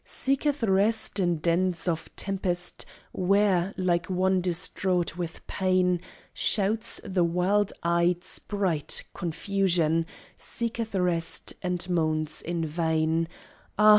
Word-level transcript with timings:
Seeketh 0.03 0.63
rest 0.63 1.19
in 1.19 1.35
dens 1.37 1.87
of 1.87 2.09
tempest, 2.15 2.87
where, 3.11 3.71
like 3.77 4.07
one 4.09 4.41
distraught 4.41 5.15
with 5.15 5.45
pain, 5.45 6.01
Shouts 6.33 6.99
the 7.03 7.23
wild 7.23 7.71
eyed 7.83 8.23
sprite, 8.23 9.03
Confusion 9.13 10.07
seeketh 10.35 10.95
rest, 10.95 11.53
and 11.61 11.87
moans 11.87 12.41
in 12.41 12.65
vain: 12.65 13.27
Ah! 13.77 13.89